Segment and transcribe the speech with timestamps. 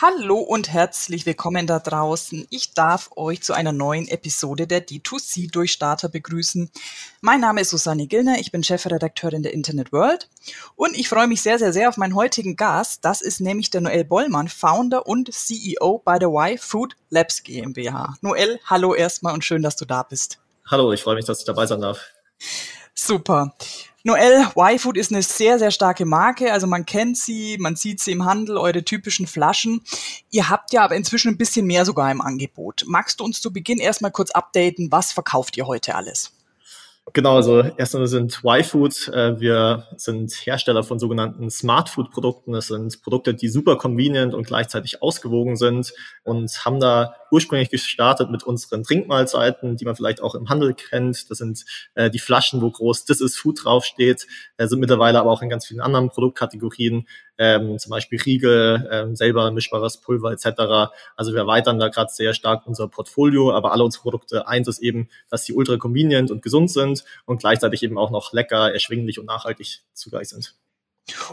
[0.00, 2.46] Hallo und herzlich willkommen da draußen.
[2.50, 6.70] Ich darf euch zu einer neuen Episode der D2C Durchstarter begrüßen.
[7.20, 10.28] Mein Name ist Susanne Gillner, ich bin Chefredakteurin der Internet World
[10.76, 13.04] und ich freue mich sehr, sehr, sehr auf meinen heutigen Gast.
[13.04, 18.14] Das ist nämlich der Noel Bollmann, Founder und CEO bei der Y Food Labs GmbH.
[18.20, 20.38] Noel, hallo erstmal und schön, dass du da bist.
[20.64, 21.98] Hallo, ich freue mich, dass ich dabei sein darf.
[22.94, 23.52] Super.
[24.04, 26.52] Noel, Y-Food ist eine sehr, sehr starke Marke.
[26.52, 29.82] Also man kennt sie, man sieht sie im Handel, eure typischen Flaschen.
[30.30, 32.84] Ihr habt ja aber inzwischen ein bisschen mehr sogar im Angebot.
[32.86, 36.32] Magst du uns zu Beginn erstmal kurz updaten, was verkauft ihr heute alles?
[37.18, 39.08] Genau, also erstmal sind Y-Food.
[39.08, 42.52] Äh, wir sind Hersteller von sogenannten Smart Food Produkten.
[42.52, 45.92] Das sind Produkte, die super convenient und gleichzeitig ausgewogen sind
[46.22, 51.28] und haben da ursprünglich gestartet mit unseren Trinkmahlzeiten, die man vielleicht auch im Handel kennt.
[51.28, 51.64] Das sind
[51.96, 55.48] äh, die Flaschen, wo groß This is Food draufsteht, äh, sind mittlerweile aber auch in
[55.48, 60.92] ganz vielen anderen Produktkategorien, ähm, zum Beispiel Riegel, ähm, selber mischbares Pulver etc.
[61.16, 64.80] Also wir erweitern da gerade sehr stark unser Portfolio, aber alle unsere Produkte, eins ist
[64.80, 69.18] eben, dass sie ultra convenient und gesund sind und gleichzeitig eben auch noch lecker, erschwinglich
[69.18, 70.54] und nachhaltig zugleich sind.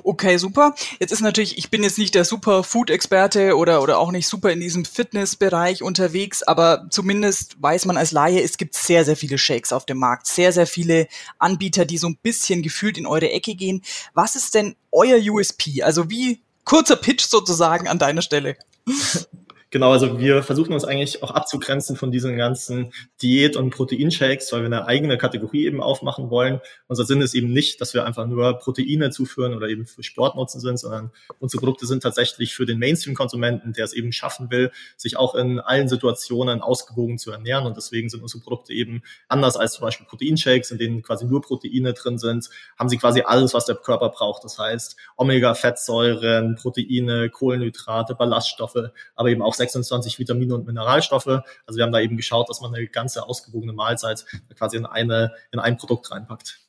[0.04, 0.76] Okay, super.
[1.00, 4.52] Jetzt ist natürlich, ich bin jetzt nicht der super Food-Experte oder, oder auch nicht super
[4.52, 9.38] in diesem Fitnessbereich unterwegs, aber zumindest weiß man als Laie, es gibt sehr, sehr viele
[9.38, 11.08] Shakes auf dem Markt, sehr, sehr viele
[11.40, 13.82] Anbieter, die so ein bisschen gefühlt in eure Ecke gehen.
[14.14, 15.84] Was ist denn euer USP?
[15.84, 18.58] Also wie kurzer Pitch sozusagen an deiner Stelle?
[19.72, 24.62] Genau, also wir versuchen uns eigentlich auch abzugrenzen von diesen ganzen Diät- und Proteinshakes, weil
[24.62, 26.62] wir eine eigene Kategorie eben aufmachen wollen.
[26.88, 30.62] Unser Sinn ist eben nicht, dass wir einfach nur Proteine zuführen oder eben für Sportnutzen
[30.62, 35.18] sind, sondern unsere Produkte sind tatsächlich für den Mainstream-Konsumenten, der es eben schaffen will, sich
[35.18, 37.66] auch in allen Situationen ausgewogen zu ernähren.
[37.66, 41.42] Und deswegen sind unsere Produkte eben anders als zum Beispiel Proteinshakes, in denen quasi nur
[41.42, 44.44] Proteine drin sind, haben sie quasi alles, was der Körper braucht.
[44.44, 51.28] Das heißt Omega-Fettsäuren, Proteine, Kohlenhydrate, Ballaststoffe, aber eben auch 26 Vitamine und Mineralstoffe.
[51.28, 54.26] Also wir haben da eben geschaut, dass man eine ganze ausgewogene Mahlzeit
[54.58, 56.60] quasi in eine, in ein Produkt reinpackt.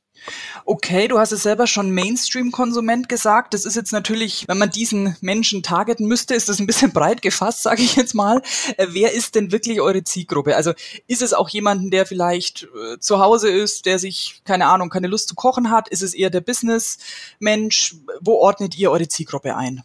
[0.65, 3.55] Okay, du hast es selber schon Mainstream-Konsument gesagt.
[3.55, 7.23] Das ist jetzt natürlich, wenn man diesen Menschen targeten müsste, ist das ein bisschen breit
[7.23, 8.43] gefasst, sage ich jetzt mal.
[8.77, 10.57] Äh, wer ist denn wirklich eure Zielgruppe?
[10.57, 10.73] Also
[11.07, 15.07] ist es auch jemanden, der vielleicht äh, zu Hause ist, der sich, keine Ahnung, keine
[15.07, 15.89] Lust zu kochen hat?
[15.89, 17.97] Ist es eher der Business-Mensch?
[18.21, 19.83] Wo ordnet ihr eure Zielgruppe ein?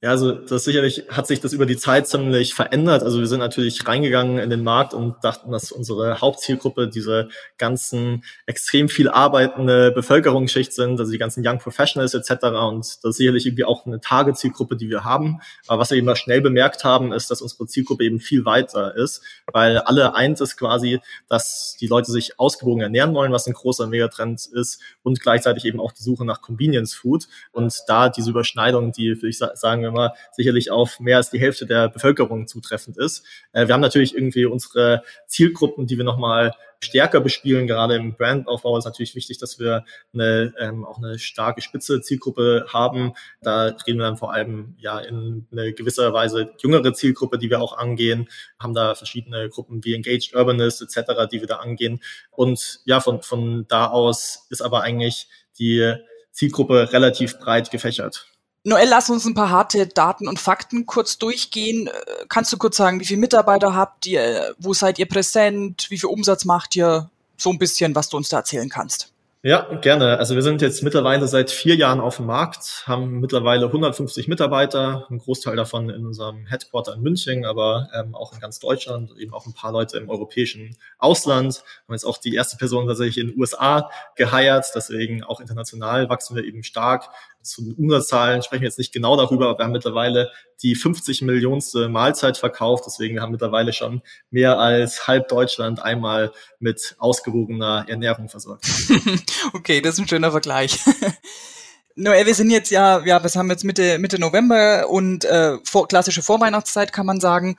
[0.00, 3.02] Ja, also das sicherlich hat sich das über die Zeit ziemlich verändert.
[3.02, 8.22] Also wir sind natürlich reingegangen in den Markt und dachten, dass unsere Hauptzielgruppe diese ganzen
[8.46, 12.44] extrem viel arbeitende Bevölkerungsschicht sind, also die ganzen Young Professionals etc.
[12.44, 15.40] Und das ist sicherlich irgendwie auch eine Tagezielgruppe, die wir haben.
[15.66, 19.24] Aber was wir eben schnell bemerkt haben, ist, dass unsere Zielgruppe eben viel weiter ist,
[19.52, 23.88] weil alle eint ist quasi, dass die Leute sich ausgewogen ernähren wollen, was ein großer
[23.88, 27.26] Megatrend ist und gleichzeitig eben auch die Suche nach Convenience Food.
[27.50, 31.66] Und da diese Überschneidung, die, würde ich sagen, immer sicherlich auf mehr als die Hälfte
[31.66, 33.26] der Bevölkerung zutreffend ist.
[33.52, 37.66] Äh, wir haben natürlich irgendwie unsere Zielgruppen, die wir nochmal stärker bespielen.
[37.66, 42.66] Gerade im Brandaufbau ist natürlich wichtig, dass wir eine, ähm, auch eine starke spitze Zielgruppe
[42.68, 43.14] haben.
[43.40, 47.60] Da reden wir dann vor allem ja in eine gewisser Weise jüngere Zielgruppe, die wir
[47.60, 48.28] auch angehen,
[48.58, 52.00] haben da verschiedene Gruppen wie Engaged Urbanists etc., die wir da angehen.
[52.30, 55.28] Und ja, von, von da aus ist aber eigentlich
[55.58, 55.94] die
[56.32, 58.26] Zielgruppe relativ breit gefächert.
[58.64, 61.86] Noel, lass uns ein paar harte Daten und Fakten kurz durchgehen.
[61.86, 61.90] Äh,
[62.28, 64.54] kannst du kurz sagen, wie viele Mitarbeiter habt ihr?
[64.58, 65.86] Wo seid ihr präsent?
[65.90, 67.10] Wie viel Umsatz macht ihr?
[67.36, 69.12] So ein bisschen, was du uns da erzählen kannst.
[69.44, 70.18] Ja, gerne.
[70.18, 75.06] Also wir sind jetzt mittlerweile seit vier Jahren auf dem Markt, haben mittlerweile 150 Mitarbeiter,
[75.10, 79.32] ein Großteil davon in unserem Headquarter in München, aber ähm, auch in ganz Deutschland, eben
[79.32, 81.62] auch ein paar Leute im europäischen Ausland.
[81.86, 86.34] Haben jetzt auch die erste Person tatsächlich in den USA geheiert, deswegen auch international wachsen
[86.34, 87.08] wir eben stark
[87.42, 90.30] zu den Umsatzzahlen sprechen wir jetzt nicht genau darüber, aber wir haben mittlerweile
[90.62, 92.84] die 50 Millionste Mahlzeit verkauft.
[92.86, 98.66] Deswegen wir mittlerweile schon mehr als halb Deutschland einmal mit ausgewogener Ernährung versorgt.
[99.52, 100.78] okay, das ist ein schöner Vergleich.
[102.00, 105.58] Noel, wir sind jetzt ja, ja, was haben wir jetzt Mitte, Mitte November und äh,
[105.64, 107.56] vor, klassische Vorweihnachtszeit kann man sagen.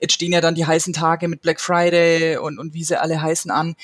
[0.00, 3.22] Jetzt stehen ja dann die heißen Tage mit Black Friday und, und wie sie alle
[3.22, 3.76] heißen an.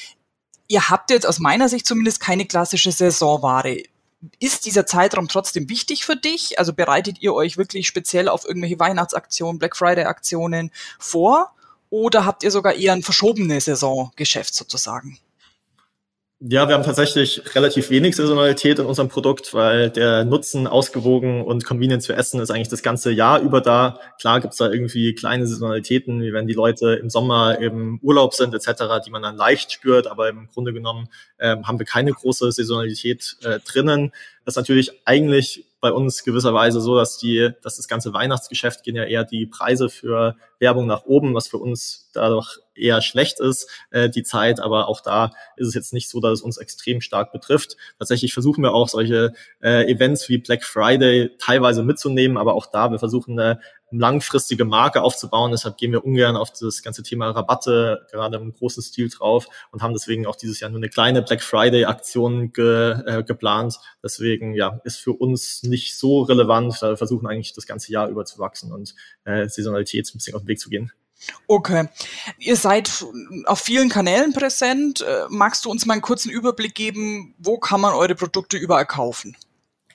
[0.67, 3.85] Ihr habt jetzt aus meiner Sicht zumindest keine klassische Saisonware
[4.39, 6.59] ist dieser Zeitraum trotzdem wichtig für dich?
[6.59, 11.53] Also bereitet ihr euch wirklich speziell auf irgendwelche Weihnachtsaktionen, Black Friday Aktionen vor?
[11.91, 15.19] Oder habt ihr sogar eher ein verschobenes Saisongeschäft sozusagen?
[16.45, 21.65] Ja, wir haben tatsächlich relativ wenig Saisonalität in unserem Produkt, weil der Nutzen ausgewogen und
[21.65, 24.01] convenient zu essen ist eigentlich das ganze Jahr über da.
[24.21, 28.55] Klar gibt's da irgendwie kleine Saisonalitäten, wie wenn die Leute im Sommer im Urlaub sind
[28.55, 31.09] etc., die man dann leicht spürt, aber im Grunde genommen
[31.39, 34.11] ähm, haben wir keine große Saisonalität äh, drinnen.
[34.45, 38.97] Das ist natürlich eigentlich bei uns gewisserweise so, dass die, dass das ganze Weihnachtsgeschäft gehen
[38.97, 43.69] ja eher die Preise für Werbung nach oben, was für uns dadurch eher schlecht ist,
[43.91, 44.61] äh, die Zeit.
[44.61, 47.77] Aber auch da ist es jetzt nicht so, dass es uns extrem stark betrifft.
[47.99, 49.33] Tatsächlich versuchen wir auch solche
[49.63, 53.61] äh, Events wie Black Friday teilweise mitzunehmen, aber auch da, wir versuchen eine
[53.93, 55.53] langfristige Marke aufzubauen.
[55.53, 59.83] Deshalb gehen wir ungern auf das ganze Thema Rabatte gerade im großen Stil drauf und
[59.83, 63.79] haben deswegen auch dieses Jahr nur eine kleine Black Friday Aktion ge, äh, geplant.
[64.03, 66.77] Deswegen ja, ist für uns nicht so relevant.
[66.81, 68.95] Da wir versuchen eigentlich das ganze Jahr über zu wachsen und
[69.25, 70.93] äh, Saisonalität ein bisschen auf den Weg zu gehen.
[71.47, 71.89] Okay.
[72.39, 73.05] Ihr seid
[73.45, 75.01] auf vielen Kanälen präsent.
[75.01, 78.87] Äh, magst du uns mal einen kurzen Überblick geben, wo kann man eure Produkte überall
[78.87, 79.37] kaufen?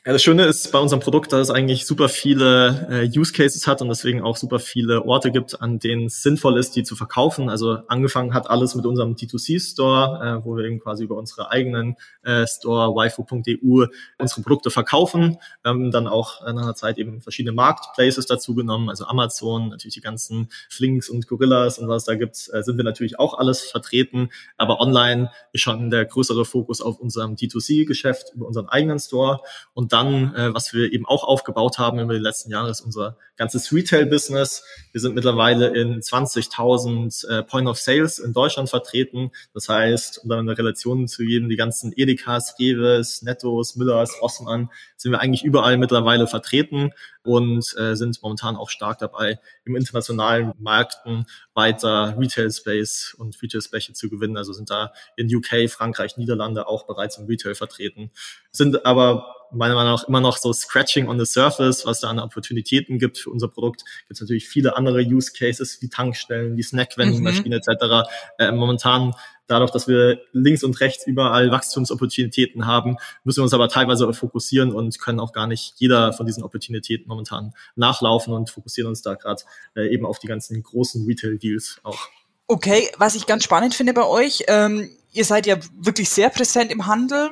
[0.08, 3.68] Ja, das Schöne ist bei unserem Produkt, dass es eigentlich super viele äh, Use Cases
[3.68, 6.96] hat und deswegen auch super viele Orte gibt, an denen es sinnvoll ist, die zu
[6.96, 7.50] verkaufen.
[7.50, 11.98] Also angefangen hat alles mit unserem D2C-Store, äh, wo wir eben quasi über unsere eigenen
[12.24, 13.88] äh, Store, waifu.eu,
[14.18, 15.40] unsere Produkte verkaufen.
[15.66, 20.00] Ähm, dann auch nach einer Zeit eben verschiedene Marketplaces dazu genommen, also Amazon, natürlich die
[20.00, 24.30] ganzen Flinks und Gorillas und was da gibt, äh, sind wir natürlich auch alles vertreten.
[24.56, 29.42] Aber online ist schon der größere Fokus auf unserem D2C-Geschäft über unseren eigenen Store
[29.74, 33.18] und dann, äh, was wir eben auch aufgebaut haben über die letzten Jahre, ist unser
[33.36, 34.64] ganzes Retail-Business.
[34.92, 39.32] Wir sind mittlerweile in 20.000 äh, Point of Sales in Deutschland vertreten.
[39.54, 44.70] Das heißt, um dann eine Relation zu jedem, die ganzen Edekas, Reves, Nettos, Müllers, Rossmann,
[44.98, 46.92] sind wir eigentlich überall mittlerweile vertreten
[47.24, 53.62] und äh, sind momentan auch stark dabei, im internationalen Märkten weiter Retail Space und Retail
[53.62, 54.38] Space zu gewinnen.
[54.38, 58.12] Also sind da in UK, Frankreich, Niederlande auch bereits im Retail vertreten,
[58.52, 62.20] sind aber meiner Meinung nach immer noch so Scratching on the Surface, was da an
[62.20, 63.84] Opportunitäten gibt für unser Produkt.
[64.08, 67.62] Gibt es natürlich viele andere Use Cases wie Tankstellen, wie Snack-Vending-Maschine mhm.
[67.74, 68.10] etc.
[68.40, 69.14] Äh, momentan
[69.48, 74.74] dadurch, dass wir links und rechts überall Wachstumsopportunitäten haben, müssen wir uns aber teilweise fokussieren
[74.74, 79.16] und können auch gar nicht jeder von diesen Opportunitäten momentan nachlaufen und fokussieren uns da
[79.16, 79.44] gerade
[79.76, 82.10] äh, eben auf die ganzen großen Retail-Deals auch.
[82.48, 86.72] Okay, was ich ganz spannend finde bei euch, ähm, ihr seid ja wirklich sehr präsent
[86.72, 87.30] im Handel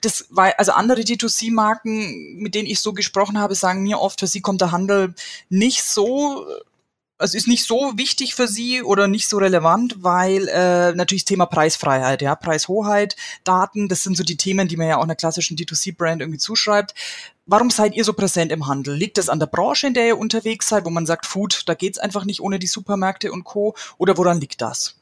[0.00, 4.26] das war, also andere D2C-Marken, mit denen ich so gesprochen habe, sagen mir oft, für
[4.26, 5.14] sie kommt der Handel
[5.48, 6.46] nicht so
[7.20, 11.28] also ist nicht so wichtig für sie oder nicht so relevant, weil äh, natürlich das
[11.28, 13.14] Thema Preisfreiheit, ja, Preishoheit,
[13.44, 16.94] Daten, das sind so die Themen, die man ja auch einer klassischen D2C-Brand irgendwie zuschreibt.
[17.44, 18.94] Warum seid ihr so präsent im Handel?
[18.94, 21.74] Liegt das an der Branche, in der ihr unterwegs seid, wo man sagt, Food, da
[21.74, 23.74] geht's einfach nicht ohne die Supermärkte und Co.
[23.98, 24.99] Oder woran liegt das?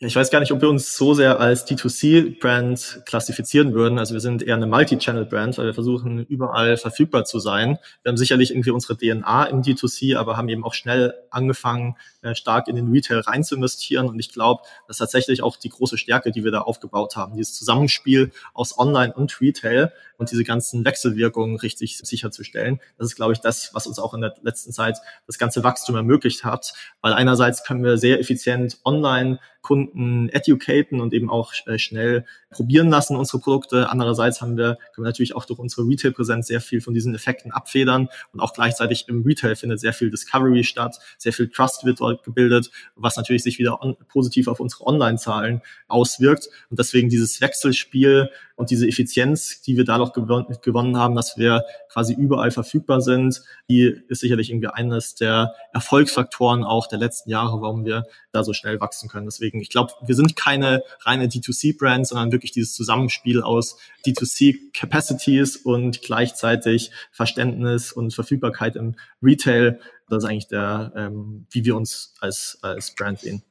[0.00, 3.98] Ich weiß gar nicht, ob wir uns so sehr als D2C-Brand klassifizieren würden.
[3.98, 7.78] Also wir sind eher eine Multi-Channel-Brand, weil wir versuchen, überall verfügbar zu sein.
[8.04, 12.36] Wir haben sicherlich irgendwie unsere DNA im D2C, aber haben eben auch schnell angefangen, äh,
[12.36, 14.06] stark in den Retail rein zu investieren.
[14.06, 17.36] Und ich glaube, das ist tatsächlich auch die große Stärke, die wir da aufgebaut haben.
[17.36, 22.80] Dieses Zusammenspiel aus Online und Retail und diese ganzen Wechselwirkungen richtig sicherzustellen.
[22.98, 25.96] Das ist, glaube ich, das, was uns auch in der letzten Zeit das ganze Wachstum
[25.96, 26.72] ermöglicht hat.
[27.00, 32.88] Weil einerseits können wir sehr effizient online Kunden educaten und eben auch äh, schnell probieren
[32.88, 33.90] lassen unsere Produkte.
[33.90, 37.52] Andererseits haben wir, können wir natürlich auch durch unsere Retail-Präsenz sehr viel von diesen Effekten
[37.52, 42.00] abfedern und auch gleichzeitig im Retail findet sehr viel Discovery statt, sehr viel Trust wird
[42.00, 46.48] dort gebildet, was natürlich sich wieder on, positiv auf unsere Online-Zahlen auswirkt.
[46.70, 51.64] Und deswegen dieses Wechselspiel und diese Effizienz, die wir dadurch gewon gewonnen haben, dass wir
[51.88, 57.60] quasi überall verfügbar sind, die ist sicherlich irgendwie eines der Erfolgsfaktoren auch der letzten Jahre,
[57.62, 59.26] warum wir da so schnell wachsen können.
[59.26, 66.02] Deswegen, ich glaube, wir sind keine reine D2C-Brand, sondern wirklich dieses Zusammenspiel aus D2C-Capacities und
[66.02, 69.78] gleichzeitig Verständnis und Verfügbarkeit im Retail.
[70.08, 73.44] Das ist eigentlich der, ähm, wie wir uns als, als Brand sehen.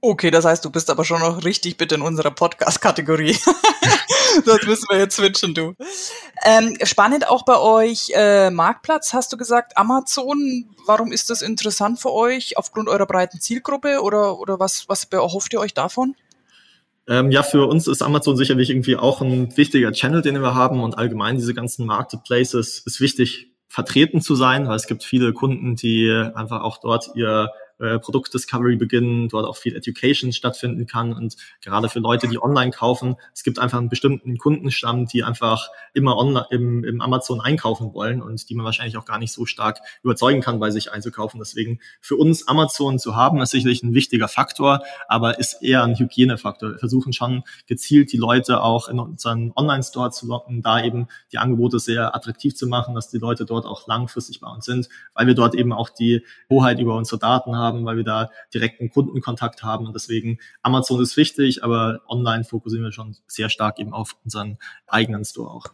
[0.00, 3.36] Okay, das heißt, du bist aber schon noch richtig bitte in unserer Podcast-Kategorie.
[4.44, 5.74] das müssen wir jetzt switchen, du.
[6.44, 10.64] Ähm, spannend auch bei euch äh, Marktplatz, hast du gesagt, Amazon.
[10.86, 12.56] Warum ist das interessant für euch?
[12.56, 16.14] Aufgrund eurer breiten Zielgruppe oder, oder was, was erhofft ihr euch davon?
[17.08, 20.82] Ähm, ja, für uns ist Amazon sicherlich irgendwie auch ein wichtiger Channel, den wir haben
[20.82, 25.74] und allgemein diese ganzen Marketplaces ist wichtig vertreten zu sein, weil es gibt viele Kunden,
[25.76, 31.36] die einfach auch dort ihr äh, Produktdiscovery beginnen, dort auch viel Education stattfinden kann und
[31.62, 36.16] gerade für Leute, die online kaufen, es gibt einfach einen bestimmten Kundenstamm, die einfach immer
[36.16, 39.80] online im, im Amazon einkaufen wollen und die man wahrscheinlich auch gar nicht so stark
[40.02, 41.40] überzeugen kann, bei sich einzukaufen.
[41.40, 45.98] Deswegen für uns Amazon zu haben, ist sicherlich ein wichtiger Faktor, aber ist eher ein
[45.98, 46.72] Hygienefaktor.
[46.72, 51.38] Wir versuchen schon gezielt die Leute auch in unseren Online-Store zu locken, da eben die
[51.38, 55.26] Angebote sehr attraktiv zu machen, dass die Leute dort auch langfristig bei uns sind, weil
[55.26, 59.62] wir dort eben auch die Hoheit über unsere Daten haben, weil wir da direkten Kundenkontakt
[59.62, 64.16] haben und deswegen Amazon ist wichtig, aber online fokussieren wir schon sehr stark eben auf
[64.24, 65.66] unseren eigenen Store auch.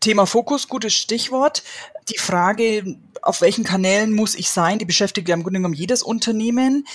[0.00, 1.62] Thema Fokus, gutes Stichwort.
[2.08, 6.02] Die Frage, auf welchen Kanälen muss ich sein, die beschäftigt ja im Grunde genommen jedes
[6.02, 6.86] Unternehmen.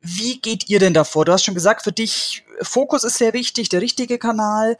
[0.00, 1.24] Wie geht ihr denn davor?
[1.24, 4.76] Du hast schon gesagt, für dich Fokus ist sehr wichtig, der richtige Kanal.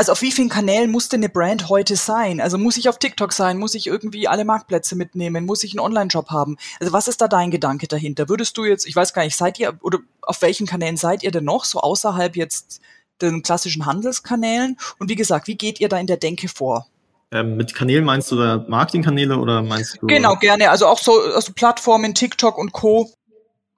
[0.00, 2.40] Also auf wie vielen Kanälen muss denn eine Brand heute sein?
[2.40, 3.58] Also muss ich auf TikTok sein?
[3.58, 5.44] Muss ich irgendwie alle Marktplätze mitnehmen?
[5.44, 6.56] Muss ich einen Online-Shop haben?
[6.80, 8.30] Also was ist da dein Gedanke dahinter?
[8.30, 11.30] Würdest du jetzt, ich weiß gar nicht, seid ihr oder auf welchen Kanälen seid ihr
[11.30, 12.80] denn noch so außerhalb jetzt
[13.20, 14.78] den klassischen Handelskanälen?
[14.98, 16.86] Und wie gesagt, wie geht ihr da in der Denke vor?
[17.30, 20.06] Ähm, mit Kanälen meinst du da Marketingkanäle oder meinst du?
[20.06, 20.70] Genau, gerne.
[20.70, 23.12] Also auch so also Plattformen, TikTok und Co.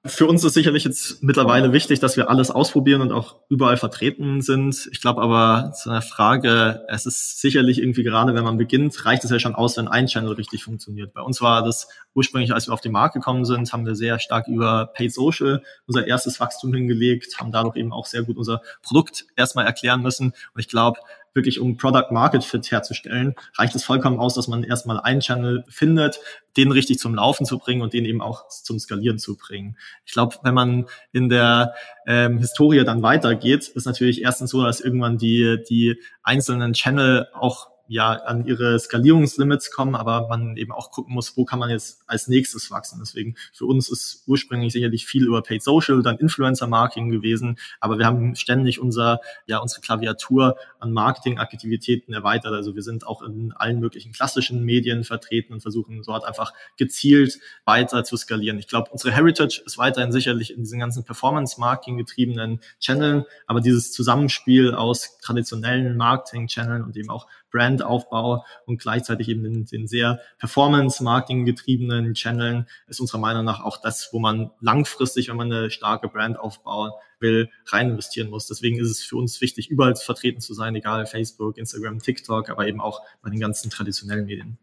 [0.04, 4.40] Für uns ist sicherlich jetzt mittlerweile wichtig, dass wir alles ausprobieren und auch überall vertreten
[4.40, 4.88] sind.
[4.90, 9.22] Ich glaube aber zu einer Frage, es ist sicherlich irgendwie gerade, wenn man beginnt, reicht
[9.22, 11.14] es ja schon aus, wenn ein Channel richtig funktioniert.
[11.14, 14.18] Bei uns war das ursprünglich, als wir auf den Markt gekommen sind, haben wir sehr
[14.18, 18.60] stark über Paid Social unser erstes Wachstum hingelegt, haben dadurch eben auch sehr gut unser
[18.82, 20.32] Produkt erstmal erklären müssen.
[20.52, 20.98] Und ich glaube,
[21.34, 25.64] wirklich um Product Market Fit herzustellen, reicht es vollkommen aus, dass man erstmal einen Channel
[25.68, 26.20] findet,
[26.56, 29.76] den richtig zum Laufen zu bringen und den eben auch zum Skalieren zu bringen.
[30.04, 31.74] Ich glaube, wenn man in der
[32.06, 37.71] ähm, Historie dann weitergeht, ist natürlich erstens so, dass irgendwann die, die einzelnen Channel auch
[37.92, 42.02] ja an ihre Skalierungslimits kommen, aber man eben auch gucken muss, wo kann man jetzt
[42.06, 42.98] als nächstes wachsen.
[43.00, 47.98] Deswegen für uns ist ursprünglich sicherlich viel über Paid Social, dann Influencer Marketing gewesen, aber
[47.98, 52.54] wir haben ständig unser ja unsere Klaviatur an Marketingaktivitäten erweitert.
[52.54, 57.38] Also wir sind auch in allen möglichen klassischen Medien vertreten und versuchen dort einfach gezielt
[57.64, 58.58] weiter zu skalieren.
[58.58, 63.60] Ich glaube, unsere Heritage ist weiterhin sicherlich in diesen ganzen Performance Marketing getriebenen Channeln, aber
[63.60, 69.86] dieses Zusammenspiel aus traditionellen Marketing Channeln und eben auch Brandaufbau und gleichzeitig eben den, den
[69.86, 75.52] sehr Performance-Marketing getriebenen Channeln ist unserer Meinung nach auch das, wo man langfristig, wenn man
[75.52, 76.90] eine starke Brand aufbauen
[77.20, 78.48] will, rein investieren muss.
[78.48, 82.66] Deswegen ist es für uns wichtig, überall vertreten zu sein, egal Facebook, Instagram, TikTok, aber
[82.66, 84.58] eben auch bei den ganzen traditionellen Medien.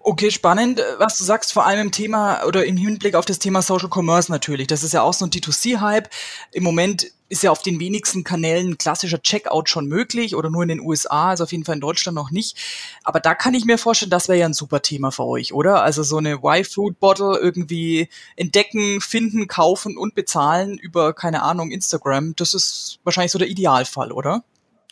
[0.00, 3.60] Okay, spannend, was du sagst, vor allem im Thema oder im Hinblick auf das Thema
[3.60, 4.66] Social Commerce natürlich.
[4.66, 6.08] Das ist ja auch so ein D2C-Hype.
[6.52, 10.68] Im Moment ist ja auf den wenigsten Kanälen klassischer Checkout schon möglich oder nur in
[10.68, 12.56] den USA, also auf jeden Fall in Deutschland noch nicht.
[13.04, 15.82] Aber da kann ich mir vorstellen, das wäre ja ein super Thema für euch, oder?
[15.82, 22.34] Also so eine Y-Food-Bottle irgendwie entdecken, finden, kaufen und bezahlen über, keine Ahnung, Instagram.
[22.34, 24.42] Das ist wahrscheinlich so der Idealfall, oder?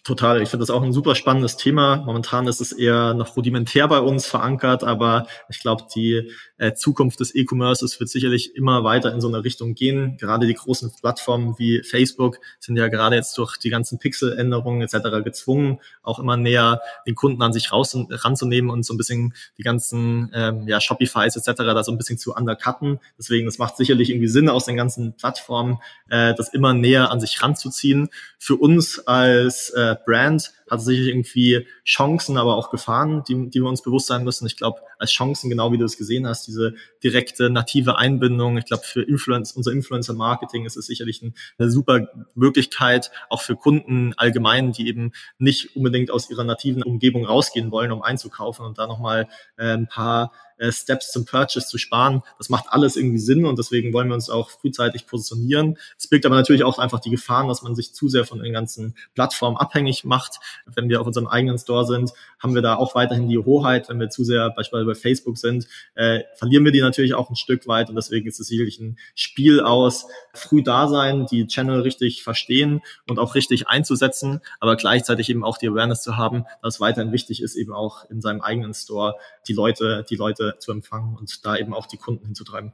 [0.05, 0.41] Total.
[0.41, 1.97] Ich finde das auch ein super spannendes Thema.
[1.97, 7.21] Momentan ist es eher noch rudimentär bei uns verankert, aber ich glaube, die äh, Zukunft
[7.21, 10.17] des E-Commerces wird sicherlich immer weiter in so eine Richtung gehen.
[10.17, 15.23] Gerade die großen Plattformen wie Facebook sind ja gerade jetzt durch die ganzen Pixel-Änderungen etc.
[15.25, 19.63] gezwungen, auch immer näher den Kunden an sich raus ranzunehmen und so ein bisschen die
[19.63, 21.53] ganzen ähm, ja, Shopifys etc.
[21.57, 23.01] da so ein bisschen zu undercutten.
[23.19, 25.79] Deswegen, es macht sicherlich irgendwie Sinn aus den ganzen Plattformen,
[26.09, 28.09] äh, das immer näher an sich ranzuziehen.
[28.39, 33.69] Für uns als äh, Brand hat sicherlich irgendwie Chancen, aber auch Gefahren, die, die wir
[33.69, 34.47] uns bewusst sein müssen.
[34.47, 38.59] Ich glaube, als Chancen, genau wie du es gesehen hast, diese direkte native Einbindung.
[38.59, 43.57] Ich glaube, für Influence, unser Influencer-Marketing ist es sicherlich ein, eine super Möglichkeit, auch für
[43.57, 48.79] Kunden allgemein, die eben nicht unbedingt aus ihrer nativen Umgebung rausgehen wollen, um einzukaufen und
[48.79, 52.23] da nochmal äh, ein paar äh, Steps zum Purchase zu sparen.
[52.37, 55.79] Das macht alles irgendwie Sinn und deswegen wollen wir uns auch frühzeitig positionieren.
[55.97, 58.53] Es birgt aber natürlich auch einfach die Gefahren, dass man sich zu sehr von den
[58.53, 60.41] ganzen Plattformen abhängig macht.
[60.67, 63.89] Wenn wir auf unserem eigenen Store sind, haben wir da auch weiterhin die Hoheit.
[63.89, 67.37] Wenn wir zu sehr beispielsweise bei Facebook sind, äh, verlieren wir die natürlich auch ein
[67.37, 71.81] Stück weit und deswegen ist es sicherlich ein Spiel aus früh da sein, die Channel
[71.83, 76.81] richtig verstehen und auch richtig einzusetzen, aber gleichzeitig eben auch die Awareness zu haben, dass
[76.81, 79.15] weiterhin wichtig ist, eben auch in seinem eigenen Store
[79.47, 82.73] die Leute, die Leute zu empfangen und da eben auch die Kunden hinzutreiben.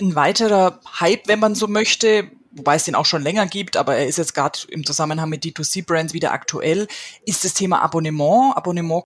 [0.00, 3.96] Ein weiterer Hype, wenn man so möchte, wobei es den auch schon länger gibt, aber
[3.96, 6.86] er ist jetzt gerade im Zusammenhang mit D2C-Brands wieder aktuell,
[7.24, 8.56] ist das Thema Abonnement.
[8.56, 9.04] Abonnement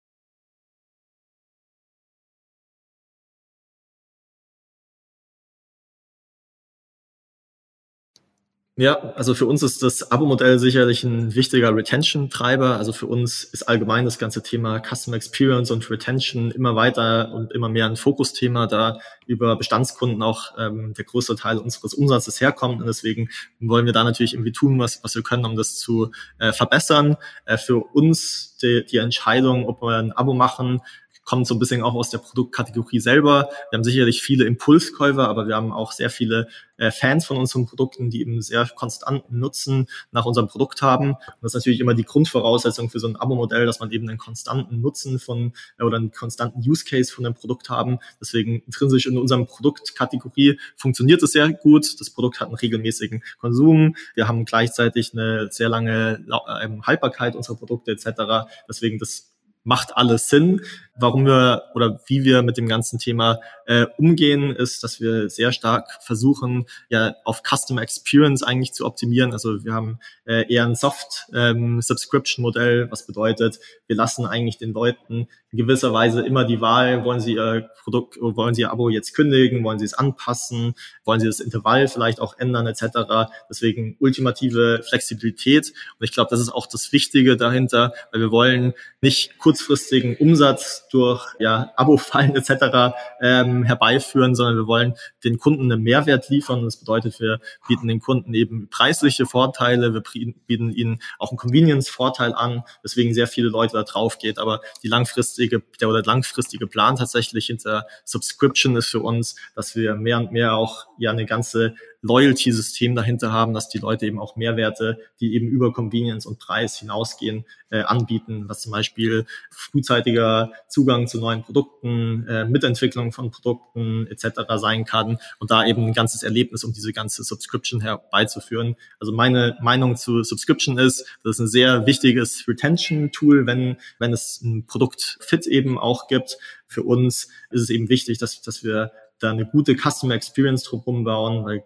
[8.77, 12.79] Ja, also für uns ist das Abo-Modell sicherlich ein wichtiger Retention-Treiber.
[12.79, 17.53] Also für uns ist allgemein das ganze Thema Customer Experience und Retention immer weiter und
[17.53, 22.81] immer mehr ein Fokusthema, da über Bestandskunden auch ähm, der größte Teil unseres Umsatzes herkommt.
[22.81, 23.29] Und deswegen
[23.61, 27.19] wollen wir da natürlich irgendwie tun, was, was wir können, um das zu äh, verbessern.
[27.45, 30.81] Äh, für uns die, die Entscheidung, ob wir ein Abo machen,
[31.25, 33.49] kommt so ein bisschen auch aus der Produktkategorie selber.
[33.71, 37.67] Wir haben sicherlich viele Impulskäufer, aber wir haben auch sehr viele äh, Fans von unseren
[37.67, 41.11] Produkten, die eben sehr konstanten Nutzen nach unserem Produkt haben.
[41.13, 44.19] Und das ist natürlich immer die Grundvoraussetzung für so ein Abo-Modell, dass man eben einen
[44.19, 47.99] konstanten Nutzen von äh, oder einen konstanten Use Case von dem Produkt haben.
[48.21, 52.01] Deswegen intrinsisch in unserem Produktkategorie funktioniert es sehr gut.
[52.01, 53.97] Das Produkt hat einen regelmäßigen Konsum.
[54.15, 58.49] Wir haben gleichzeitig eine sehr lange äh, Haltbarkeit unserer Produkte etc.
[58.69, 59.32] Deswegen das
[59.65, 60.61] macht alles Sinn.
[60.95, 65.53] Warum wir oder wie wir mit dem ganzen Thema äh, umgehen, ist, dass wir sehr
[65.53, 69.33] stark versuchen, ja auf Customer Experience eigentlich zu optimieren.
[69.33, 74.59] Also wir haben äh, eher ein Soft ähm, Subscription Modell, was bedeutet, wir lassen eigentlich
[74.59, 78.71] den Leuten in gewisser Weise immer die Wahl, wollen sie ihr Produkt, wollen sie ihr
[78.71, 83.31] Abo jetzt kündigen, wollen sie es anpassen, wollen sie das Intervall vielleicht auch ändern etc.
[83.51, 85.73] Deswegen ultimative Flexibilität.
[85.99, 90.89] Und ich glaube, das ist auch das Wichtige dahinter, weil wir wollen nicht kurzfristigen Umsatz
[90.91, 92.95] durch ja, Abo-Fallen etc.
[93.21, 94.95] Ähm, herbeiführen, sondern wir wollen
[95.25, 96.65] den Kunden einen Mehrwert liefern.
[96.65, 100.03] Das bedeutet, wir bieten den Kunden eben preisliche Vorteile, wir
[100.47, 104.39] bieten ihnen auch einen Convenience-Vorteil an, weswegen sehr viele Leute da drauf geht.
[104.39, 109.97] Aber die langfristige, der oder langfristige Plan tatsächlich hinter Subscription ist für uns, dass wir
[109.97, 114.37] mehr und mehr auch ja eine ganze Loyalty-System dahinter haben, dass die Leute eben auch
[114.37, 121.07] Mehrwerte, die eben über Convenience und Preis hinausgehen, äh, anbieten, was zum Beispiel frühzeitiger Zugang
[121.07, 124.41] zu neuen Produkten, äh, Mitentwicklung von Produkten etc.
[124.57, 128.77] sein kann und da eben ein ganzes Erlebnis, um diese ganze Subscription herbeizuführen.
[129.01, 134.43] Also meine Meinung zu Subscription ist, das ist ein sehr wichtiges Retention-Tool, wenn, wenn es
[134.43, 136.37] ein Produkt Fit eben auch gibt.
[136.67, 138.93] Für uns ist es eben wichtig, dass, dass wir
[139.23, 141.65] da eine gute Customer Experience drumherum bauen, weil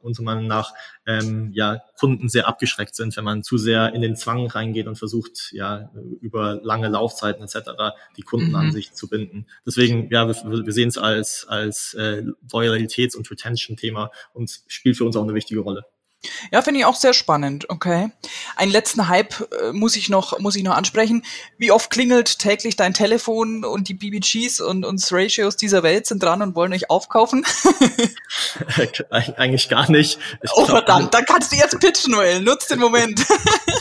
[0.00, 0.72] unserer Meinung nach
[1.06, 4.96] ähm, ja Kunden sehr abgeschreckt sind, wenn man zu sehr in den Zwang reingeht und
[4.96, 7.70] versucht, ja über lange Laufzeiten etc.
[8.16, 8.56] die Kunden mhm.
[8.56, 9.46] an sich zu binden.
[9.66, 15.04] Deswegen, ja, wir, wir sehen es als als äh, Loyalitäts- und Retention-Thema und spielt für
[15.04, 15.84] uns auch eine wichtige Rolle.
[16.52, 17.68] Ja, finde ich auch sehr spannend.
[17.68, 18.10] Okay.
[18.56, 21.24] Einen letzten Hype äh, muss ich noch muss ich noch ansprechen.
[21.58, 26.22] Wie oft klingelt täglich dein Telefon und die BBGs und uns Ratios dieser Welt sind
[26.22, 27.44] dran und wollen euch aufkaufen?
[29.10, 30.18] Eigentlich gar nicht.
[30.42, 32.40] Ich oh glaub, verdammt, dann kannst du jetzt pitchen, Noel.
[32.40, 33.24] Nutz den Moment.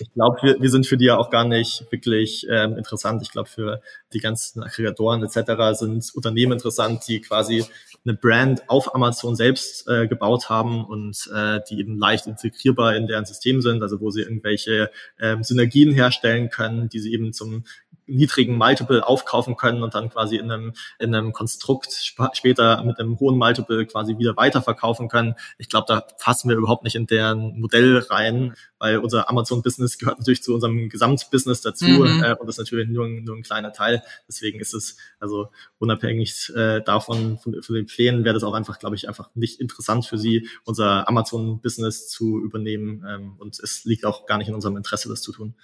[0.00, 3.22] ich glaube, wir, wir sind für die ja auch gar nicht wirklich ähm, interessant.
[3.22, 3.80] Ich glaube, für
[4.12, 5.78] die ganzen Aggregatoren etc.
[5.78, 7.64] sind Unternehmen interessant, die quasi
[8.04, 13.06] eine Brand auf Amazon selbst äh, gebaut haben und äh, die eben leicht integrierbar in
[13.06, 17.64] deren System sind, also wo sie irgendwelche ähm, Synergien herstellen können, die sie eben zum
[18.06, 22.98] niedrigen Multiple aufkaufen können und dann quasi in einem, in einem Konstrukt sp später mit
[22.98, 25.34] einem hohen Multiple quasi wieder weiterverkaufen können.
[25.58, 30.18] Ich glaube, da fassen wir überhaupt nicht in deren Modell rein, weil unser Amazon-Business gehört
[30.18, 32.22] natürlich zu unserem Gesamtbusiness dazu mhm.
[32.22, 34.02] äh, und das ist natürlich nur, nur ein kleiner Teil.
[34.28, 38.78] Deswegen ist es also unabhängig äh, davon, von, von den Plänen, wäre das auch einfach,
[38.78, 44.04] glaube ich, einfach nicht interessant für sie, unser Amazon-Business zu übernehmen ähm, und es liegt
[44.04, 45.54] auch gar nicht in unserem Interesse, das zu tun.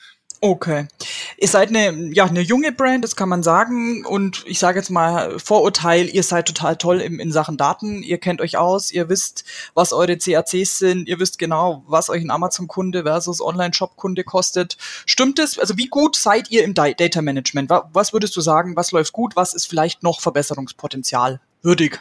[0.42, 0.88] Okay.
[1.36, 4.06] Ihr seid eine, ja, eine junge Brand, das kann man sagen.
[4.06, 8.02] Und ich sage jetzt mal Vorurteil, ihr seid total toll in, in Sachen Daten.
[8.02, 12.22] Ihr kennt euch aus, ihr wisst, was eure CACs sind, ihr wisst genau, was euch
[12.22, 14.78] ein Amazon-Kunde versus Online-Shop-Kunde kostet.
[15.04, 15.58] Stimmt es?
[15.58, 17.70] Also wie gut seid ihr im Data Management?
[17.92, 22.00] Was würdest du sagen, was läuft gut, was ist vielleicht noch Verbesserungspotenzial würdig?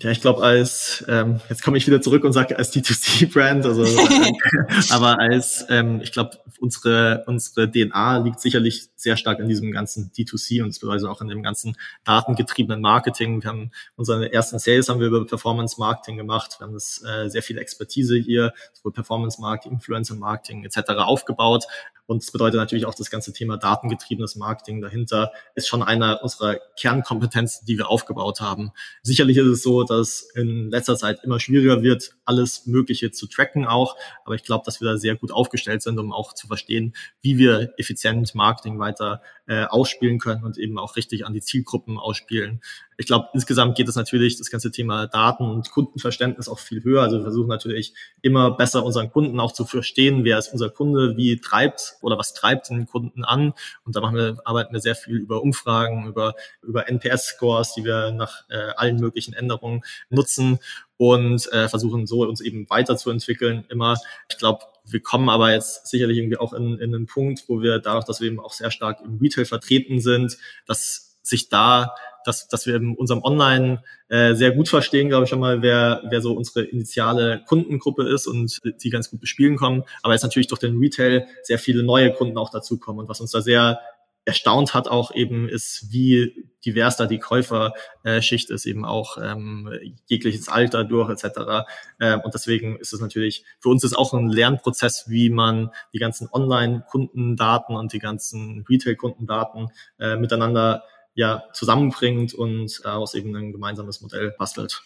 [0.00, 3.84] Ja, ich glaube, als ähm, jetzt komme ich wieder zurück und sage als D2C-Brand, also
[4.90, 10.10] aber als ähm, ich glaube, unsere unsere DNA liegt sicherlich sehr stark in diesem ganzen
[10.10, 13.42] D2C und beziehungsweise auch in dem ganzen datengetriebenen Marketing.
[13.42, 16.56] Wir haben unsere ersten Sales haben wir über Performance Marketing gemacht.
[16.58, 20.90] Wir haben das äh, sehr viel Expertise hier, sowohl Performance Marketing, Influencer Marketing etc.
[20.96, 21.66] aufgebaut
[22.06, 26.58] und das bedeutet natürlich auch das ganze Thema datengetriebenes Marketing dahinter ist schon einer unserer
[26.78, 28.72] Kernkompetenzen, die wir aufgebaut haben.
[29.02, 33.66] Sicherlich ist es so, dass in letzter Zeit immer schwieriger wird, alles Mögliche zu tracken
[33.66, 33.96] auch.
[34.24, 37.38] Aber ich glaube, dass wir da sehr gut aufgestellt sind, um auch zu verstehen, wie
[37.38, 42.60] wir effizient Marketing weiter äh, ausspielen können und eben auch richtig an die Zielgruppen ausspielen.
[42.96, 47.02] Ich glaube, insgesamt geht es natürlich das ganze Thema Daten und Kundenverständnis auch viel höher.
[47.02, 51.16] Also wir versuchen natürlich immer besser unseren Kunden auch zu verstehen, wer ist unser Kunde,
[51.16, 53.52] wie treibt oder was treibt den Kunden an.
[53.84, 58.12] Und da machen wir, arbeiten wir sehr viel über Umfragen, über, über NPS-Scores, die wir
[58.12, 60.58] nach äh, allen möglichen Änderungen nutzen
[60.96, 63.64] und äh, versuchen so uns eben weiterzuentwickeln.
[63.68, 63.96] Immer,
[64.28, 67.78] ich glaube, wir kommen aber jetzt sicherlich irgendwie auch in, in einen Punkt, wo wir
[67.78, 72.48] dadurch, dass wir eben auch sehr stark im Retail vertreten sind, dass sich da dass,
[72.48, 76.20] dass wir in unserem Online äh, sehr gut verstehen, glaube ich schon mal, wer, wer
[76.20, 79.84] so unsere initiale Kundengruppe ist und die ganz gut bespielen kommen.
[80.02, 83.00] Aber jetzt natürlich durch den Retail sehr viele neue Kunden auch dazukommen.
[83.00, 83.80] Und was uns da sehr
[84.26, 89.70] erstaunt hat auch eben ist, wie divers da die Käuferschicht ist, eben auch ähm,
[90.06, 91.66] jegliches Alter durch etc.
[92.00, 95.98] Ähm, und deswegen ist es natürlich, für uns ist auch ein Lernprozess, wie man die
[95.98, 104.00] ganzen Online-Kundendaten und die ganzen Retail-Kundendaten äh, miteinander ja zusammenbringt und daraus eben ein gemeinsames
[104.00, 104.82] Modell bastelt.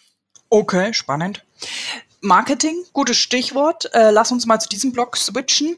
[0.50, 1.44] Okay, spannend.
[2.20, 3.90] Marketing, gutes Stichwort.
[3.92, 5.76] Äh, lass uns mal zu diesem Blog switchen.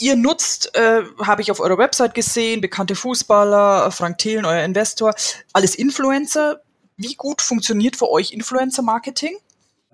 [0.00, 5.14] Ihr nutzt, äh, habe ich auf eurer Website gesehen, bekannte Fußballer, Frank Thelen, euer Investor,
[5.52, 6.60] alles Influencer.
[6.96, 9.36] Wie gut funktioniert für euch Influencer-Marketing?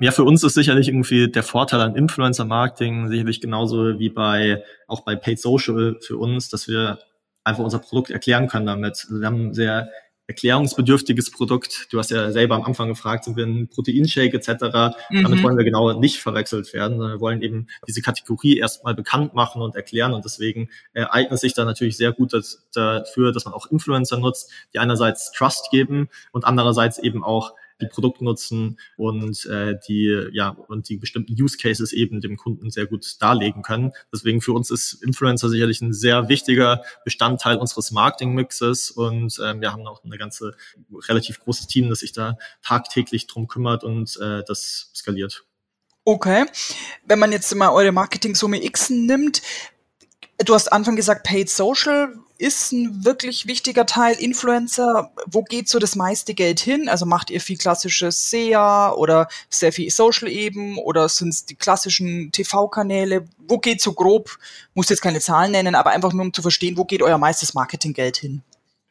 [0.00, 5.00] Ja, für uns ist sicherlich irgendwie der Vorteil an Influencer-Marketing sicherlich genauso wie bei auch
[5.02, 6.98] bei Paid Social für uns, dass wir
[7.44, 9.05] einfach unser Produkt erklären können damit.
[9.09, 9.90] Also wir haben ein sehr
[10.31, 11.88] erklärungsbedürftiges Produkt.
[11.90, 14.96] Du hast ja selber am Anfang gefragt, sind wir ein Proteinshake etc.
[15.11, 15.24] Mhm.
[15.24, 17.00] Damit wollen wir genau nicht verwechselt werden.
[17.00, 21.53] Wir wollen eben diese Kategorie erstmal bekannt machen und erklären und deswegen äh, eignet sich
[21.53, 26.09] da natürlich sehr gut das, dafür, dass man auch Influencer nutzt, die einerseits Trust geben
[26.31, 31.92] und andererseits eben auch die Produktnutzen und äh, die ja und die bestimmten Use Cases
[31.92, 33.92] eben dem Kunden sehr gut darlegen können.
[34.12, 39.72] Deswegen für uns ist Influencer sicherlich ein sehr wichtiger Bestandteil unseres Marketing-Mixes und äh, wir
[39.72, 40.54] haben auch eine ganze
[41.08, 45.44] relativ großes Team, das sich da tagtäglich drum kümmert und äh, das skaliert.
[46.04, 46.46] Okay.
[47.04, 49.42] Wenn man jetzt mal eure Marketing-Summe X nimmt,
[50.38, 54.14] du hast Anfang gesagt, Paid Social ist ein wirklich wichtiger Teil.
[54.14, 56.88] Influencer, wo geht so das meiste Geld hin?
[56.88, 61.55] Also macht ihr viel klassisches SEA oder sehr viel Social eben oder sind es die
[61.55, 63.29] klassischen TV-Kanäle?
[63.38, 64.38] Wo geht so grob,
[64.72, 67.53] muss jetzt keine Zahlen nennen, aber einfach nur um zu verstehen, wo geht euer meistes
[67.53, 68.42] Marketinggeld hin?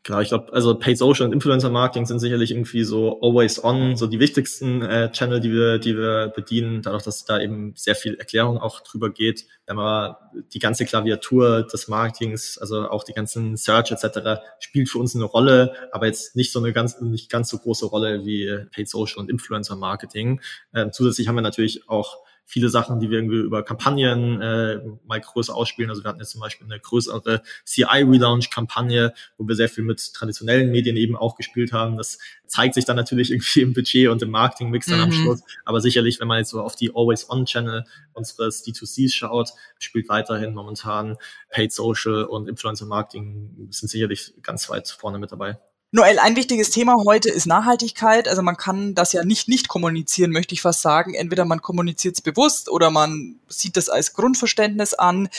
[0.03, 3.97] Genau, ich glaube, also Paid Social und Influencer Marketing sind sicherlich irgendwie so always on,
[3.97, 7.95] so die wichtigsten äh, Channel, die wir, die wir bedienen, dadurch, dass da eben sehr
[7.95, 9.45] viel Erklärung auch drüber geht.
[9.67, 10.15] Wenn man
[10.53, 14.41] die ganze Klaviatur des Marketings, also auch die ganzen Search etc.
[14.59, 17.85] spielt für uns eine Rolle, aber jetzt nicht so eine ganz, nicht ganz so große
[17.85, 20.39] Rolle wie Paid Social und Influencer Marketing.
[20.73, 25.21] Ähm, zusätzlich haben wir natürlich auch viele Sachen, die wir irgendwie über Kampagnen äh, mal
[25.21, 25.91] größer ausspielen.
[25.91, 30.71] Also wir hatten jetzt zum Beispiel eine größere CI-Relaunch-Kampagne, wo wir sehr viel mit traditionellen
[30.71, 31.95] Medien eben auch gespielt haben.
[31.95, 35.03] Das zeigt sich dann natürlich irgendwie im Budget und im Marketing-Mix dann mhm.
[35.03, 35.43] am Schluss.
[35.63, 41.17] Aber sicherlich, wenn man jetzt so auf die Always-On-Channel unseres D2Cs schaut, spielt weiterhin momentan
[41.51, 45.59] Paid Social und Influencer-Marketing sind sicherlich ganz weit vorne mit dabei.
[45.91, 48.27] Noel, ein wichtiges Thema heute ist Nachhaltigkeit.
[48.27, 51.15] Also man kann das ja nicht nicht kommunizieren, möchte ich fast sagen.
[51.15, 55.29] Entweder man kommuniziert es bewusst oder man sieht das als Grundverständnis an.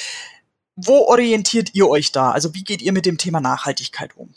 [0.74, 2.32] Wo orientiert ihr euch da?
[2.32, 4.34] Also wie geht ihr mit dem Thema Nachhaltigkeit um?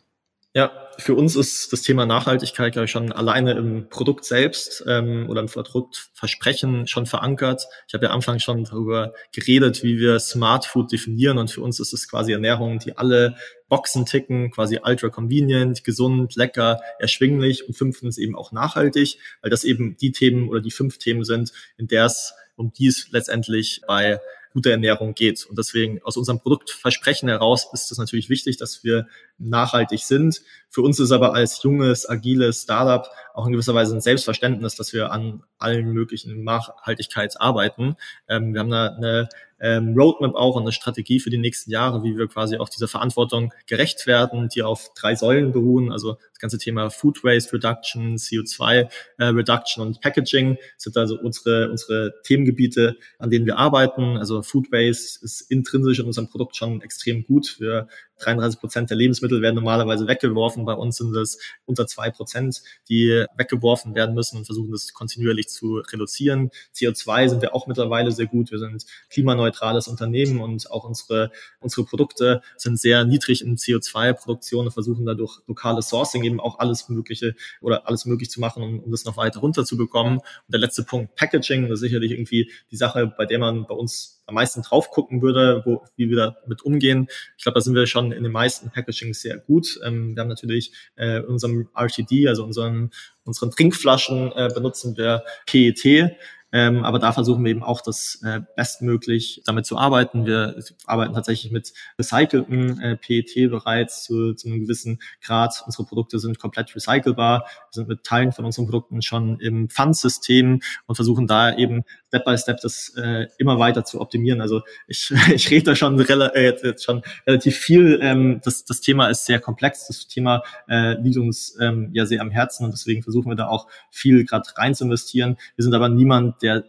[0.56, 5.28] Ja, für uns ist das Thema Nachhaltigkeit, glaube ich, schon alleine im Produkt selbst ähm,
[5.28, 7.66] oder im Produktversprechen schon verankert.
[7.88, 11.62] Ich habe ja am Anfang schon darüber geredet, wie wir Smart Food definieren und für
[11.62, 13.36] uns ist es quasi Ernährung, die alle
[13.68, 19.64] Boxen ticken, quasi ultra convenient, gesund, lecker, erschwinglich und fünftens eben auch nachhaltig, weil das
[19.64, 23.82] eben die Themen oder die fünf Themen sind, in der es um die es letztendlich
[23.88, 24.20] bei
[24.54, 25.46] gute Ernährung geht.
[25.46, 30.42] Und deswegen aus unserem Produktversprechen heraus ist es natürlich wichtig, dass wir nachhaltig sind.
[30.70, 34.94] Für uns ist aber als junges, agiles Startup auch in gewisser Weise ein Selbstverständnis, dass
[34.94, 37.96] wir an allen möglichen Nachhaltigkeit arbeiten.
[38.30, 39.30] Ähm, wir haben da eine
[39.64, 42.90] ähm, Roadmap auch und eine Strategie für die nächsten Jahre, wie wir quasi auch dieser
[42.90, 45.90] Verantwortung gerecht werden, die auf drei Säulen beruhen.
[45.90, 51.72] Also das ganze Thema Food Waste Reduction, CO2 äh, Reduction und Packaging sind also unsere,
[51.72, 54.18] unsere Themengebiete, an denen wir arbeiten.
[54.18, 57.56] Also Food Waste ist intrinsisch in unserem Produkt schon extrem gut.
[57.60, 57.88] Wir
[58.20, 60.66] 33 Prozent der Lebensmittel werden normalerweise weggeworfen.
[60.66, 65.50] Bei uns sind es unter zwei Prozent, die weggeworfen werden müssen und versuchen das kontinuierlich
[65.50, 66.52] zu reduzieren.
[66.76, 68.52] CO2 sind wir auch mittlerweile sehr gut.
[68.52, 74.66] Wir sind klimaneutral klimaneutrales Unternehmen und auch unsere, unsere Produkte sind sehr niedrig in CO2-Produktion
[74.66, 78.80] und versuchen dadurch lokale Sourcing eben auch alles Mögliche oder alles möglich zu machen, um,
[78.80, 80.18] um das noch weiter runterzubekommen.
[80.18, 83.76] Und der letzte Punkt, Packaging, das ist sicherlich irgendwie die Sache, bei der man bei
[83.76, 87.08] uns am meisten drauf gucken würde, wo, wie wir damit umgehen.
[87.38, 89.80] Ich glaube, da sind wir schon in den meisten Packaging sehr gut.
[89.84, 92.92] Ähm, wir haben natürlich äh, unserem RTD, also unseren,
[93.26, 96.16] unseren Trinkflaschen äh, benutzen wir PET.
[96.54, 100.28] Ähm, aber da versuchen wir eben auch das äh, bestmöglich damit zu arbeiten.
[100.28, 105.64] Wir arbeiten tatsächlich mit recycelten äh, PET bereits zu, zu einem gewissen Grad.
[105.66, 107.46] Unsere Produkte sind komplett recycelbar.
[107.48, 112.26] Wir sind mit Teilen von unseren Produkten schon im Pfandsystem und versuchen da eben Step
[112.26, 114.40] by Step das äh, immer weiter zu optimieren.
[114.40, 118.00] Also ich, ich rede da schon, rela äh, jetzt schon relativ viel.
[118.04, 119.88] Ähm, das, das Thema ist sehr komplex.
[119.88, 123.48] Das Thema äh, liegt uns ähm, ja sehr am Herzen und deswegen versuchen wir da
[123.48, 125.38] auch viel gerade rein zu investieren.
[125.56, 126.64] Wir sind aber niemand, der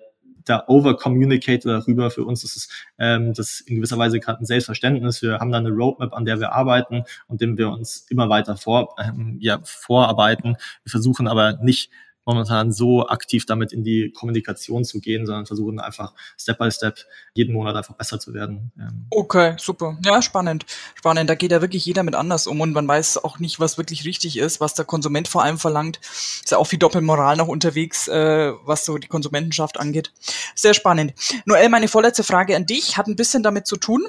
[0.46, 2.10] der over-communicate darüber.
[2.10, 5.22] Für uns ist es ähm, das in gewisser Weise gerade ein Selbstverständnis.
[5.22, 8.58] Wir haben da eine Roadmap, an der wir arbeiten und dem wir uns immer weiter
[8.58, 10.58] vor, ähm, ja, vorarbeiten.
[10.82, 11.90] Wir versuchen aber nicht
[12.24, 16.98] momentan so aktiv damit in die Kommunikation zu gehen, sondern versuchen einfach Step by Step
[17.34, 18.72] jeden Monat einfach besser zu werden.
[18.78, 19.06] Ähm.
[19.10, 19.98] Okay, super.
[20.04, 20.66] Ja, spannend.
[20.94, 21.28] Spannend.
[21.28, 24.04] Da geht ja wirklich jeder mit anders um und man weiß auch nicht, was wirklich
[24.04, 26.00] richtig ist, was der Konsument vor allem verlangt.
[26.02, 30.12] Ist ja auch viel Doppelmoral noch unterwegs, äh, was so die Konsumentenschaft angeht.
[30.54, 31.14] Sehr spannend.
[31.44, 34.06] Noel, meine vorletzte Frage an dich hat ein bisschen damit zu tun.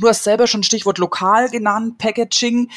[0.00, 2.70] Du hast selber schon Stichwort lokal genannt, Packaging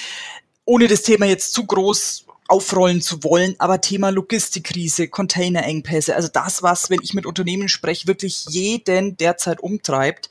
[0.66, 6.62] ohne das Thema jetzt zu groß aufrollen zu wollen, aber Thema Logistikkrise, Containerengpässe, also das,
[6.62, 10.30] was, wenn ich mit Unternehmen spreche, wirklich jeden derzeit umtreibt.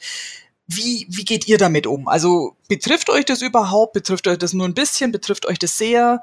[0.67, 2.07] Wie, wie geht ihr damit um?
[2.09, 3.95] Also betrifft euch das überhaupt?
[3.95, 5.13] Betrifft euch das nur ein bisschen?
[5.13, 6.23] Betrifft euch das sehr?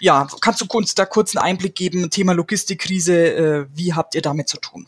[0.00, 2.10] Ja, kannst du uns da kurz einen Einblick geben?
[2.10, 4.86] Thema Logistikkrise, äh, wie habt ihr damit zu tun?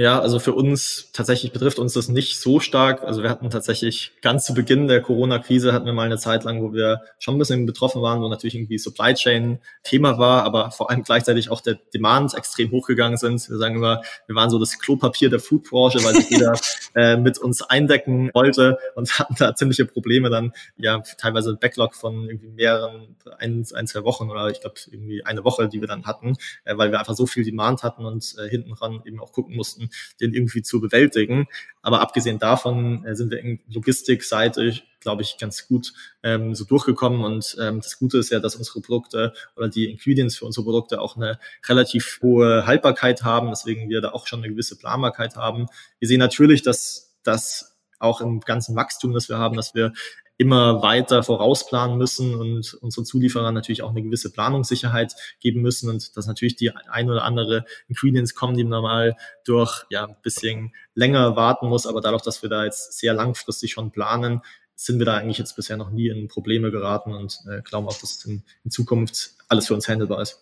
[0.00, 3.02] Ja, also für uns tatsächlich betrifft uns das nicht so stark.
[3.02, 6.62] Also wir hatten tatsächlich ganz zu Beginn der Corona-Krise hatten wir mal eine Zeit lang,
[6.62, 10.70] wo wir schon ein bisschen betroffen waren, wo natürlich irgendwie Supply Chain Thema war, aber
[10.70, 13.50] vor allem gleichzeitig auch der Demand extrem hochgegangen sind.
[13.50, 16.56] Wir sagen immer, wir waren so das Klopapier der Foodbranche, weil sich jeder
[16.94, 21.96] äh, mit uns eindecken wollte und hatten da ziemliche Probleme dann, ja, teilweise ein Backlog
[21.96, 25.88] von irgendwie mehreren, ein, ein zwei Wochen oder ich glaube irgendwie eine Woche, die wir
[25.88, 29.18] dann hatten, äh, weil wir einfach so viel Demand hatten und äh, hinten dran eben
[29.18, 29.87] auch gucken mussten,
[30.20, 31.46] den irgendwie zu bewältigen.
[31.82, 37.24] Aber abgesehen davon äh, sind wir in Logistikseite, glaube ich, ganz gut ähm, so durchgekommen.
[37.24, 41.00] Und ähm, das Gute ist ja, dass unsere Produkte oder die Ingredients für unsere Produkte
[41.00, 45.66] auch eine relativ hohe Haltbarkeit haben, deswegen wir da auch schon eine gewisse Planbarkeit haben.
[45.98, 49.92] Wir sehen natürlich, dass das auch im ganzen Wachstum, das wir haben, dass wir
[50.38, 56.16] immer weiter vorausplanen müssen und unsere Zulieferer natürlich auch eine gewisse Planungssicherheit geben müssen und
[56.16, 60.72] dass natürlich die ein oder andere Ingredients kommen, die man mal durch ja ein bisschen
[60.94, 64.40] länger warten muss, aber dadurch, dass wir da jetzt sehr langfristig schon planen,
[64.76, 67.98] sind wir da eigentlich jetzt bisher noch nie in Probleme geraten und äh, glauben auch,
[67.98, 70.40] dass in, in Zukunft alles für uns handelbar ist.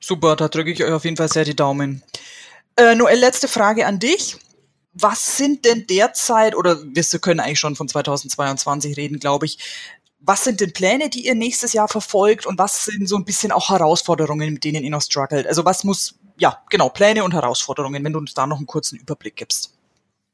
[0.00, 2.02] Super, da drücke ich euch auf jeden Fall sehr die Daumen.
[2.76, 4.38] Äh, Noel, letzte Frage an dich
[4.94, 9.58] was sind denn derzeit, oder wir können eigentlich schon von 2022 reden, glaube ich,
[10.26, 13.52] was sind denn Pläne, die ihr nächstes Jahr verfolgt und was sind so ein bisschen
[13.52, 15.46] auch Herausforderungen, mit denen ihr noch struggelt?
[15.46, 18.98] Also was muss, ja, genau, Pläne und Herausforderungen, wenn du uns da noch einen kurzen
[18.98, 19.74] Überblick gibst.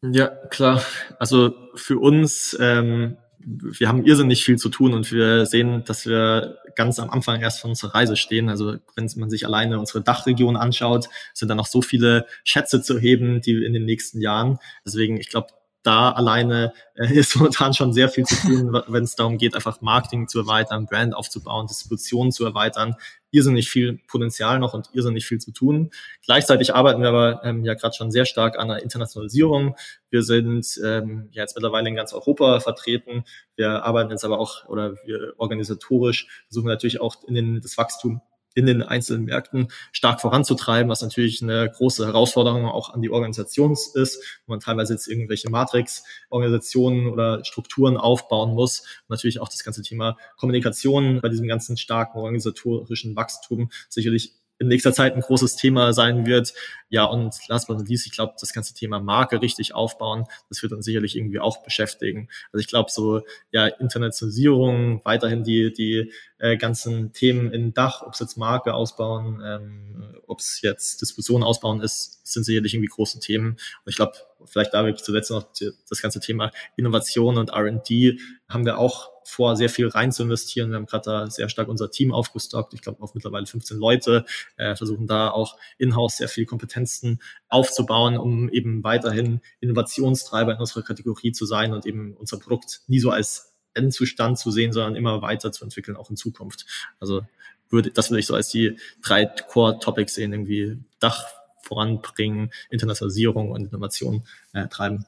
[0.02, 0.82] Ja, klar.
[1.18, 6.58] Also für uns ähm, wir haben irrsinnig viel zu tun und wir sehen, dass wir
[6.76, 8.48] ganz am Anfang erst von unserer Reise stehen.
[8.48, 12.98] Also wenn man sich alleine unsere Dachregion anschaut, sind da noch so viele Schätze zu
[12.98, 14.58] heben, die in den nächsten Jahren.
[14.84, 15.48] Deswegen, ich glaube,
[15.82, 19.80] da alleine äh, ist momentan schon sehr viel zu tun, wenn es darum geht, einfach
[19.80, 22.94] Marketing zu erweitern, Brand aufzubauen, Distribution zu erweitern.
[23.32, 25.90] Irrsinnig viel Potenzial noch und irrsinnig viel zu tun.
[26.24, 29.76] Gleichzeitig arbeiten wir aber ähm, ja gerade schon sehr stark an der Internationalisierung.
[30.10, 33.24] Wir sind ähm, ja jetzt mittlerweile in ganz Europa vertreten.
[33.54, 38.20] Wir arbeiten jetzt aber auch oder wir organisatorisch versuchen natürlich auch in den, das Wachstum
[38.54, 43.72] in den einzelnen Märkten stark voranzutreiben, was natürlich eine große Herausforderung auch an die Organisation
[43.72, 48.80] ist, wo man teilweise jetzt irgendwelche Matrix-Organisationen oder Strukturen aufbauen muss.
[48.80, 54.68] Und natürlich auch das ganze Thema Kommunikation bei diesem ganzen starken organisatorischen Wachstum sicherlich in
[54.68, 56.52] nächster Zeit ein großes Thema sein wird.
[56.90, 60.62] Ja, und last but not least, ich glaube, das ganze Thema Marke richtig aufbauen, das
[60.62, 62.28] wird uns sicherlich irgendwie auch beschäftigen.
[62.52, 68.12] Also ich glaube, so ja, Internationalisierung, weiterhin die, die äh, ganzen Themen in Dach, ob
[68.12, 73.18] es jetzt Marke ausbauen, ähm, ob es jetzt Diskussionen ausbauen ist, sind sicherlich irgendwie große
[73.18, 73.52] Themen.
[73.52, 74.12] Und ich glaube,
[74.46, 75.46] vielleicht da wirklich zuletzt noch
[75.88, 80.70] das ganze Thema Innovation und R&D haben wir auch vor, sehr viel rein zu investieren.
[80.70, 82.74] Wir haben gerade da sehr stark unser Team aufgestockt.
[82.74, 84.24] Ich glaube, auf mittlerweile 15 Leute,
[84.56, 90.82] äh, versuchen da auch in-house sehr viel Kompetenzen aufzubauen, um eben weiterhin Innovationstreiber in unserer
[90.82, 95.22] Kategorie zu sein und eben unser Produkt nie so als Endzustand zu sehen, sondern immer
[95.22, 96.66] weiter zu entwickeln, auch in Zukunft.
[96.98, 97.22] Also
[97.68, 101.24] würde, das würde ich so als die drei Core-Topics sehen, irgendwie Dach
[101.62, 105.06] voranbringen, Internationalisierung und Innovation äh, treiben.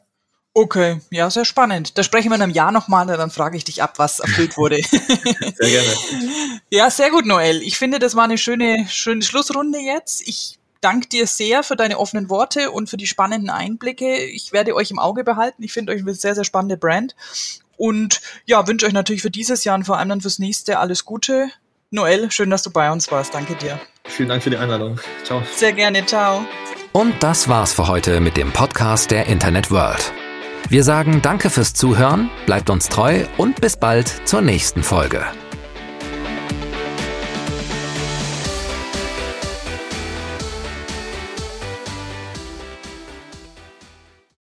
[0.55, 1.97] Okay, ja, sehr spannend.
[1.97, 4.77] Da sprechen wir in einem Jahr nochmal, dann frage ich dich ab, was erfüllt wurde.
[4.83, 5.95] sehr gerne.
[6.71, 7.63] Ja, sehr gut, Noel.
[7.63, 10.27] Ich finde, das war eine schöne, schöne Schlussrunde jetzt.
[10.29, 14.17] Ich danke dir sehr für deine offenen Worte und für die spannenden Einblicke.
[14.17, 15.63] Ich werde euch im Auge behalten.
[15.63, 17.17] Ich finde euch eine sehr, sehr spannende Brand.
[17.79, 21.07] Und ja, wünsche euch natürlich für dieses Jahr und vor allem dann fürs nächste alles
[21.07, 21.49] Gute.
[21.91, 23.33] Noel, schön, dass du bei uns warst.
[23.33, 23.81] Danke dir.
[24.07, 24.99] Vielen Dank für die Einladung.
[25.25, 25.43] Ciao.
[25.55, 26.05] Sehr gerne.
[26.07, 26.45] Ciao.
[26.93, 30.13] Und das war's für heute mit dem Podcast der Internet World.
[30.69, 35.25] Wir sagen Danke fürs Zuhören, bleibt uns treu und bis bald zur nächsten Folge.